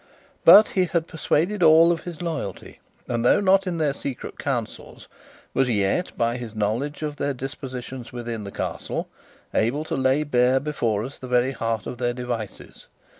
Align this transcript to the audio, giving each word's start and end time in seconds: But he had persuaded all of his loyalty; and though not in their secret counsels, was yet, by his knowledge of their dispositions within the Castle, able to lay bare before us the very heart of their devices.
But 0.43 0.69
he 0.69 0.85
had 0.85 1.05
persuaded 1.05 1.61
all 1.61 1.91
of 1.91 2.05
his 2.05 2.23
loyalty; 2.23 2.79
and 3.07 3.23
though 3.23 3.39
not 3.39 3.67
in 3.67 3.77
their 3.77 3.93
secret 3.93 4.39
counsels, 4.39 5.07
was 5.53 5.69
yet, 5.69 6.11
by 6.17 6.37
his 6.37 6.55
knowledge 6.55 7.03
of 7.03 7.17
their 7.17 7.35
dispositions 7.35 8.11
within 8.11 8.43
the 8.43 8.51
Castle, 8.51 9.09
able 9.53 9.83
to 9.83 9.95
lay 9.95 10.23
bare 10.23 10.59
before 10.59 11.03
us 11.03 11.19
the 11.19 11.27
very 11.27 11.51
heart 11.51 11.85
of 11.85 11.99
their 11.99 12.13
devices. 12.15 12.87